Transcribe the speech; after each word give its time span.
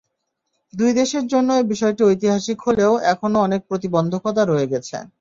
দুই 0.73 0.91
দেশের 0.93 1.23
জন্যই 1.27 1.63
বিষয়টি 1.71 2.01
ঐতিহাসিক 2.03 2.57
হলেও 2.67 2.91
এখনো 3.13 3.37
অনেক 3.41 3.61
প্রতিবন্ধকতা 3.69 4.41
রয়ে 4.45 4.71
গেছে। 4.71 4.95